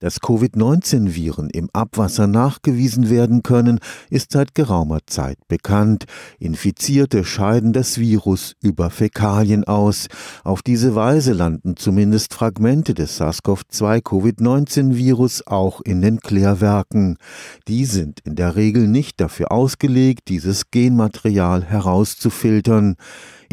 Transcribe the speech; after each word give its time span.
Dass 0.00 0.20
Covid-19-Viren 0.22 1.50
im 1.50 1.68
Abwasser 1.74 2.26
nachgewiesen 2.26 3.10
werden 3.10 3.42
können, 3.42 3.80
ist 4.08 4.32
seit 4.32 4.54
geraumer 4.54 5.00
Zeit 5.06 5.36
bekannt. 5.46 6.06
Infizierte 6.38 7.22
scheiden 7.22 7.74
das 7.74 7.98
Virus 7.98 8.54
über 8.62 8.88
Fäkalien 8.88 9.64
aus. 9.64 10.06
Auf 10.42 10.62
diese 10.62 10.94
Weise 10.94 11.34
landen 11.34 11.76
zumindest 11.76 12.32
Fragmente 12.32 12.94
des 12.94 13.20
SARS-CoV-2-Covid-19-Virus 13.20 15.46
auch 15.46 15.82
in 15.82 16.00
den 16.00 16.20
Klärwerken. 16.20 17.18
Die 17.68 17.84
sind 17.84 18.20
in 18.20 18.36
der 18.36 18.56
Regel 18.56 18.88
nicht 18.88 19.20
dafür 19.20 19.52
ausgelegt, 19.52 20.28
dieses 20.28 20.70
Genmaterial 20.70 21.62
herauszufiltern. 21.62 22.96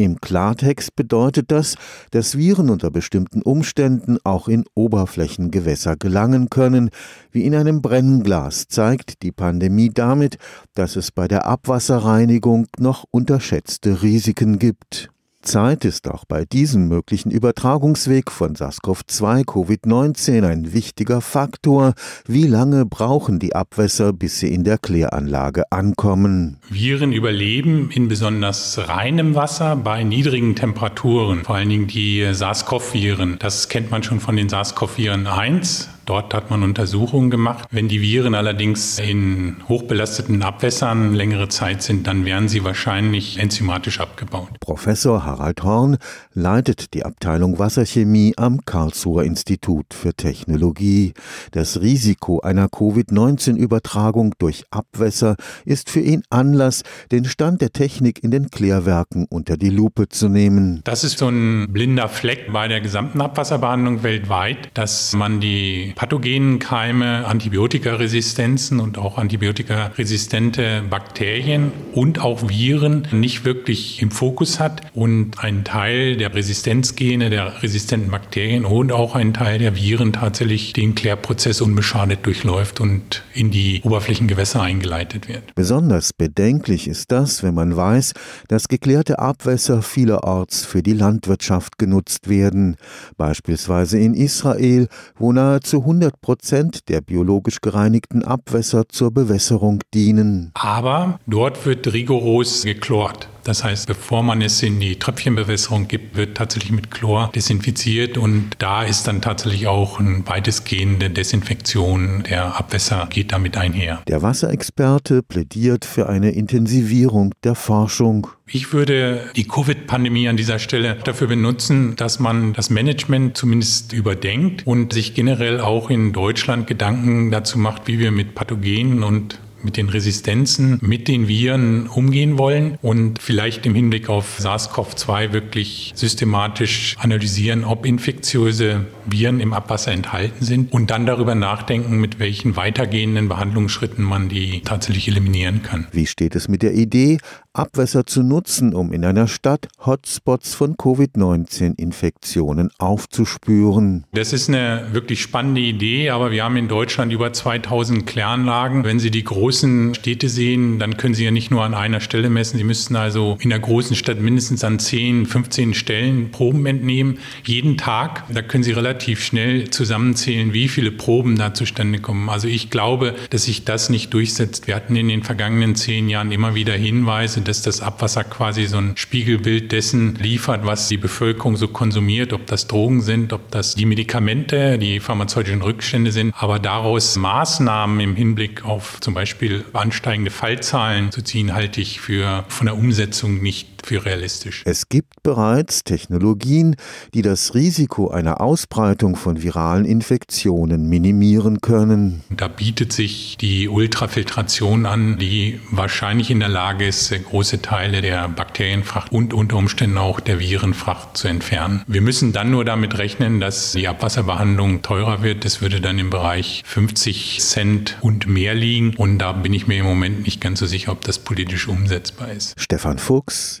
Im 0.00 0.20
Klartext 0.20 0.94
bedeutet 0.94 1.50
das, 1.50 1.74
dass 2.12 2.38
Viren 2.38 2.70
unter 2.70 2.88
bestimmten 2.88 3.42
Umständen 3.42 4.18
auch 4.22 4.46
in 4.46 4.64
Oberflächengewässer 4.74 5.96
gelangen 5.96 6.50
können, 6.50 6.90
wie 7.32 7.44
in 7.44 7.52
einem 7.52 7.82
Brennglas 7.82 8.68
zeigt 8.68 9.24
die 9.24 9.32
Pandemie 9.32 9.90
damit, 9.92 10.38
dass 10.74 10.94
es 10.94 11.10
bei 11.10 11.26
der 11.26 11.46
Abwasserreinigung 11.46 12.68
noch 12.78 13.06
unterschätzte 13.10 14.00
Risiken 14.02 14.60
gibt. 14.60 15.10
Zeit 15.42 15.84
ist 15.84 16.08
auch 16.08 16.24
bei 16.24 16.44
diesem 16.44 16.88
möglichen 16.88 17.30
Übertragungsweg 17.30 18.30
von 18.30 18.54
SARS-CoV-2 18.54 19.44
Covid-19 19.44 20.44
ein 20.44 20.72
wichtiger 20.72 21.20
Faktor. 21.20 21.94
Wie 22.26 22.46
lange 22.46 22.84
brauchen 22.84 23.38
die 23.38 23.54
Abwässer, 23.54 24.12
bis 24.12 24.40
sie 24.40 24.52
in 24.52 24.64
der 24.64 24.78
Kläranlage 24.78 25.70
ankommen? 25.70 26.58
Viren 26.68 27.12
überleben 27.12 27.90
in 27.90 28.08
besonders 28.08 28.88
reinem 28.88 29.34
Wasser 29.34 29.76
bei 29.76 30.02
niedrigen 30.02 30.56
Temperaturen, 30.56 31.44
vor 31.44 31.56
allen 31.56 31.68
Dingen 31.68 31.86
die 31.86 32.26
SARS-CoV-Viren. 32.32 33.38
Das 33.38 33.68
kennt 33.68 33.90
man 33.90 34.02
schon 34.02 34.20
von 34.20 34.36
den 34.36 34.48
SARS-CoV-Viren 34.48 35.26
1 35.26 35.88
Dort 36.08 36.32
hat 36.32 36.48
man 36.48 36.62
Untersuchungen 36.62 37.28
gemacht. 37.28 37.68
Wenn 37.70 37.86
die 37.86 38.00
Viren 38.00 38.34
allerdings 38.34 38.98
in 38.98 39.56
hochbelasteten 39.68 40.42
Abwässern 40.42 41.12
längere 41.12 41.50
Zeit 41.50 41.82
sind, 41.82 42.06
dann 42.06 42.24
werden 42.24 42.48
sie 42.48 42.64
wahrscheinlich 42.64 43.38
enzymatisch 43.38 44.00
abgebaut. 44.00 44.48
Professor 44.58 45.26
Harald 45.26 45.62
Horn 45.62 45.98
leitet 46.32 46.94
die 46.94 47.04
Abteilung 47.04 47.58
Wasserchemie 47.58 48.32
am 48.38 48.64
Karlsruher 48.64 49.24
Institut 49.24 49.92
für 49.92 50.14
Technologie. 50.14 51.12
Das 51.50 51.82
Risiko 51.82 52.40
einer 52.40 52.68
Covid-19-Übertragung 52.68 54.34
durch 54.38 54.64
Abwässer 54.70 55.36
ist 55.66 55.90
für 55.90 56.00
ihn 56.00 56.22
Anlass, 56.30 56.84
den 57.12 57.26
Stand 57.26 57.60
der 57.60 57.74
Technik 57.74 58.24
in 58.24 58.30
den 58.30 58.48
Klärwerken 58.48 59.26
unter 59.28 59.58
die 59.58 59.68
Lupe 59.68 60.08
zu 60.08 60.30
nehmen. 60.30 60.80
Das 60.84 61.04
ist 61.04 61.18
so 61.18 61.28
ein 61.28 61.70
blinder 61.70 62.08
Fleck 62.08 62.50
bei 62.50 62.66
der 62.66 62.80
gesamten 62.80 63.20
Abwasserbehandlung 63.20 64.02
weltweit, 64.02 64.70
dass 64.72 65.12
man 65.12 65.40
die 65.40 65.92
pathogenen 65.98 66.60
Keime, 66.60 67.26
Antibiotikaresistenzen 67.26 68.78
und 68.78 68.98
auch 68.98 69.18
antibiotikaresistente 69.18 70.84
Bakterien 70.88 71.72
und 71.92 72.20
auch 72.20 72.48
Viren 72.48 73.08
nicht 73.10 73.44
wirklich 73.44 74.00
im 74.00 74.12
Fokus 74.12 74.60
hat 74.60 74.82
und 74.94 75.40
einen 75.42 75.64
Teil 75.64 76.16
der 76.16 76.32
Resistenzgene 76.32 77.30
der 77.30 77.64
resistenten 77.64 78.12
Bakterien 78.12 78.64
und 78.64 78.92
auch 78.92 79.16
einen 79.16 79.34
Teil 79.34 79.58
der 79.58 79.74
Viren 79.74 80.12
tatsächlich 80.12 80.72
den 80.72 80.94
Klärprozess 80.94 81.60
unbeschadet 81.60 82.24
durchläuft 82.24 82.78
und 82.78 83.24
in 83.34 83.50
die 83.50 83.80
Oberflächengewässer 83.82 84.62
eingeleitet 84.62 85.26
wird. 85.26 85.52
Besonders 85.56 86.12
bedenklich 86.12 86.86
ist 86.86 87.10
das, 87.10 87.42
wenn 87.42 87.54
man 87.54 87.76
weiß, 87.76 88.12
dass 88.46 88.68
geklärte 88.68 89.18
Abwässer 89.18 89.82
vielerorts 89.82 90.64
für 90.64 90.84
die 90.84 90.92
Landwirtschaft 90.92 91.76
genutzt 91.76 92.28
werden, 92.28 92.76
beispielsweise 93.16 93.98
in 93.98 94.14
Israel, 94.14 94.86
wo 95.16 95.32
nahezu 95.32 95.87
100 95.88 96.20
Prozent 96.20 96.90
der 96.90 97.00
biologisch 97.00 97.62
gereinigten 97.62 98.22
Abwässer 98.22 98.90
zur 98.90 99.10
Bewässerung 99.10 99.82
dienen. 99.94 100.50
Aber 100.52 101.18
dort 101.26 101.64
wird 101.64 101.90
rigoros 101.94 102.64
geklort. 102.64 103.30
Das 103.48 103.64
heißt, 103.64 103.86
bevor 103.86 104.22
man 104.22 104.42
es 104.42 104.62
in 104.62 104.78
die 104.78 104.98
Tröpfchenbewässerung 104.98 105.88
gibt, 105.88 106.18
wird 106.18 106.36
tatsächlich 106.36 106.70
mit 106.70 106.90
Chlor 106.90 107.30
desinfiziert 107.34 108.18
und 108.18 108.50
da 108.58 108.82
ist 108.82 109.06
dann 109.06 109.22
tatsächlich 109.22 109.66
auch 109.66 109.98
eine 109.98 110.22
weitestgehende 110.26 111.08
Desinfektion 111.08 112.24
der 112.28 112.58
Abwässer 112.58 113.08
geht 113.08 113.32
damit 113.32 113.56
einher. 113.56 114.02
Der 114.06 114.20
Wasserexperte 114.20 115.22
plädiert 115.22 115.86
für 115.86 116.10
eine 116.10 116.32
Intensivierung 116.32 117.32
der 117.42 117.54
Forschung. 117.54 118.26
Ich 118.46 118.74
würde 118.74 119.30
die 119.34 119.44
Covid-Pandemie 119.44 120.28
an 120.28 120.36
dieser 120.36 120.58
Stelle 120.58 120.98
dafür 121.02 121.28
benutzen, 121.28 121.96
dass 121.96 122.20
man 122.20 122.52
das 122.52 122.68
Management 122.68 123.38
zumindest 123.38 123.94
überdenkt 123.94 124.66
und 124.66 124.92
sich 124.92 125.14
generell 125.14 125.60
auch 125.60 125.88
in 125.88 126.12
Deutschland 126.12 126.66
Gedanken 126.66 127.30
dazu 127.30 127.58
macht, 127.58 127.86
wie 127.86 127.98
wir 127.98 128.10
mit 128.10 128.34
Pathogenen 128.34 129.04
und 129.04 129.40
mit 129.62 129.76
den 129.76 129.88
Resistenzen, 129.88 130.78
mit 130.80 131.08
den 131.08 131.28
Viren 131.28 131.86
umgehen 131.88 132.38
wollen 132.38 132.78
und 132.82 133.20
vielleicht 133.20 133.66
im 133.66 133.74
Hinblick 133.74 134.08
auf 134.08 134.38
SARS-CoV-2 134.38 135.32
wirklich 135.32 135.92
systematisch 135.94 136.96
analysieren, 136.98 137.64
ob 137.64 137.84
infektiöse 137.86 138.86
Viren 139.06 139.40
im 139.40 139.52
Abwasser 139.52 139.92
enthalten 139.92 140.44
sind 140.44 140.72
und 140.72 140.90
dann 140.90 141.06
darüber 141.06 141.34
nachdenken, 141.34 142.00
mit 142.00 142.18
welchen 142.18 142.56
weitergehenden 142.56 143.28
Behandlungsschritten 143.28 144.04
man 144.04 144.28
die 144.28 144.62
tatsächlich 144.62 145.08
eliminieren 145.08 145.62
kann. 145.62 145.86
Wie 145.92 146.06
steht 146.06 146.34
es 146.36 146.48
mit 146.48 146.62
der 146.62 146.74
Idee, 146.74 147.18
Abwässer 147.52 148.06
zu 148.06 148.22
nutzen, 148.22 148.74
um 148.74 148.92
in 148.92 149.04
einer 149.04 149.26
Stadt 149.26 149.68
Hotspots 149.84 150.54
von 150.54 150.76
Covid-19-Infektionen 150.76 152.70
aufzuspüren? 152.78 154.04
Das 154.12 154.32
ist 154.32 154.48
eine 154.48 154.86
wirklich 154.92 155.20
spannende 155.20 155.60
Idee, 155.60 156.10
aber 156.10 156.30
wir 156.30 156.44
haben 156.44 156.56
in 156.56 156.68
Deutschland 156.68 157.12
über 157.12 157.32
2000 157.32 158.06
Kläranlagen. 158.06 158.84
Wenn 158.84 159.00
Sie 159.00 159.10
die 159.10 159.24
großen 159.24 159.47
Städte 159.52 160.28
sehen, 160.28 160.78
dann 160.78 160.96
können 160.96 161.14
Sie 161.14 161.24
ja 161.24 161.30
nicht 161.30 161.50
nur 161.50 161.64
an 161.64 161.74
einer 161.74 162.00
Stelle 162.00 162.30
messen. 162.30 162.58
Sie 162.58 162.64
müssten 162.64 162.96
also 162.96 163.38
in 163.40 163.50
der 163.50 163.58
großen 163.58 163.96
Stadt 163.96 164.20
mindestens 164.20 164.64
an 164.64 164.78
10, 164.78 165.26
15 165.26 165.74
Stellen 165.74 166.30
Proben 166.30 166.66
entnehmen, 166.66 167.18
jeden 167.44 167.76
Tag. 167.76 168.24
Da 168.32 168.42
können 168.42 168.64
Sie 168.64 168.72
relativ 168.72 169.22
schnell 169.22 169.70
zusammenzählen, 169.70 170.52
wie 170.52 170.68
viele 170.68 170.90
Proben 170.90 171.36
da 171.36 171.54
zustande 171.54 171.98
kommen. 171.98 172.28
Also 172.28 172.48
ich 172.48 172.70
glaube, 172.70 173.14
dass 173.30 173.44
sich 173.44 173.64
das 173.64 173.90
nicht 173.90 174.12
durchsetzt. 174.14 174.66
Wir 174.66 174.74
hatten 174.74 174.96
in 174.96 175.08
den 175.08 175.22
vergangenen 175.22 175.74
zehn 175.74 176.08
Jahren 176.08 176.32
immer 176.32 176.54
wieder 176.54 176.74
Hinweise, 176.74 177.40
dass 177.40 177.62
das 177.62 177.80
Abwasser 177.80 178.24
quasi 178.24 178.66
so 178.66 178.78
ein 178.78 178.92
Spiegelbild 178.96 179.72
dessen 179.72 180.16
liefert, 180.16 180.66
was 180.66 180.88
die 180.88 180.96
Bevölkerung 180.96 181.56
so 181.56 181.68
konsumiert, 181.68 182.32
ob 182.32 182.46
das 182.46 182.66
Drogen 182.66 183.00
sind, 183.00 183.32
ob 183.32 183.50
das 183.50 183.74
die 183.74 183.86
Medikamente, 183.86 184.78
die 184.78 185.00
pharmazeutischen 185.00 185.62
Rückstände 185.62 186.12
sind, 186.12 186.34
aber 186.36 186.58
daraus 186.58 187.16
Maßnahmen 187.16 188.00
im 188.00 188.14
Hinblick 188.14 188.64
auf 188.64 189.00
zum 189.00 189.14
Beispiel 189.38 189.64
ansteigende 189.72 190.32
Fallzahlen 190.32 191.12
zu 191.12 191.22
ziehen, 191.22 191.54
halte 191.54 191.80
ich 191.80 192.00
für 192.00 192.44
von 192.48 192.66
der 192.66 192.76
Umsetzung 192.76 193.40
nicht 193.40 193.77
für 193.86 194.04
realistisch. 194.04 194.62
Es 194.64 194.88
gibt 194.88 195.22
bereits 195.22 195.84
Technologien, 195.84 196.76
die 197.14 197.22
das 197.22 197.54
Risiko 197.54 198.10
einer 198.10 198.40
Ausbreitung 198.40 199.16
von 199.16 199.42
viralen 199.42 199.84
Infektionen 199.84 200.88
minimieren 200.88 201.60
können. 201.60 202.22
Da 202.30 202.48
bietet 202.48 202.92
sich 202.92 203.36
die 203.40 203.68
Ultrafiltration 203.68 204.86
an, 204.86 205.18
die 205.18 205.60
wahrscheinlich 205.70 206.30
in 206.30 206.40
der 206.40 206.48
Lage 206.48 206.86
ist, 206.86 207.12
große 207.24 207.62
Teile 207.62 208.00
der 208.00 208.28
Bakterienfracht 208.28 209.12
und 209.12 209.34
unter 209.34 209.56
Umständen 209.56 209.98
auch 209.98 210.20
der 210.20 210.40
Virenfracht 210.40 211.16
zu 211.16 211.28
entfernen. 211.28 211.82
Wir 211.86 212.00
müssen 212.00 212.32
dann 212.32 212.50
nur 212.50 212.64
damit 212.64 212.98
rechnen, 212.98 213.40
dass 213.40 213.72
die 213.72 213.88
Abwasserbehandlung 213.88 214.82
teurer 214.82 215.22
wird. 215.22 215.44
Das 215.44 215.60
würde 215.60 215.80
dann 215.80 215.98
im 215.98 216.10
Bereich 216.10 216.62
50 216.66 217.40
Cent 217.40 217.98
und 218.00 218.26
mehr 218.26 218.54
liegen. 218.54 218.94
Und 218.96 219.18
da 219.18 219.32
bin 219.32 219.52
ich 219.52 219.66
mir 219.66 219.78
im 219.78 219.86
Moment 219.86 220.24
nicht 220.24 220.40
ganz 220.40 220.60
so 220.60 220.66
sicher, 220.66 220.92
ob 220.92 221.02
das 221.02 221.18
politisch 221.18 221.68
umsetzbar 221.68 222.32
ist. 222.32 222.54
Stefan 222.58 222.98
Fuchs, 222.98 223.60